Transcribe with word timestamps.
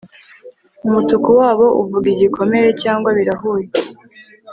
umutuku 0.85 1.29
wabo 1.39 1.65
uvuga 1.81 2.05
igikomere 2.13 2.67
cyanjye, 2.81 3.09
birahuye 3.17 3.67